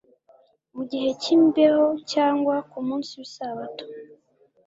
[0.75, 3.85] mu gihe cy'imbeho cyangwa ku munsi w'isabato.»